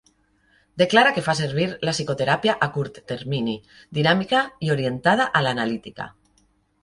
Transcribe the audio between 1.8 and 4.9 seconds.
la psicoteràpia a curt termini, dinàmica i